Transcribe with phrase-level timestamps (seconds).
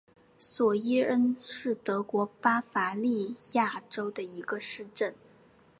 [0.39, 5.13] 索伊恩是德国巴伐利亚州的一个市镇。